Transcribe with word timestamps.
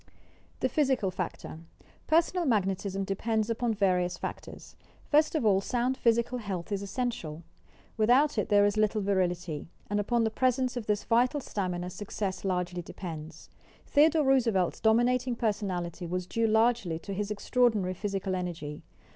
THE 0.61 0.67
PHYSICAL 0.67 1.11
FACTOR 1.11 1.59
Personal 2.07 2.43
Magnetism 2.47 3.03
depends 3.03 3.51
upon 3.51 3.75
various 3.75 4.17
factors. 4.17 4.75
First 5.05 5.35
of 5.35 5.45
all 5.45 5.61
sound 5.61 5.95
physical 5.95 6.39
health 6.39 6.71
is 6.71 6.81
essential. 6.81 7.43
With 7.97 8.09
out 8.09 8.39
it 8.39 8.49
there 8.49 8.65
is 8.65 8.77
little 8.77 9.01
virility, 9.01 9.67
and 9.91 9.99
upon 9.99 10.23
the 10.23 10.31
presence 10.31 10.75
of 10.75 10.87
this 10.87 11.03
vital 11.03 11.39
stamina 11.39 11.91
success 11.91 12.43
largely 12.43 12.81
depends. 12.81 13.51
Theodore 13.85 14.23
Roosevelt's 14.25 14.79
dominating 14.79 15.35
personality 15.35 16.07
was 16.07 16.25
due 16.25 16.47
largely 16.47 16.97
to 16.97 17.13
his 17.13 17.29
extraordinary 17.29 17.93
physical 17.93 18.33
energy. 18.33 18.81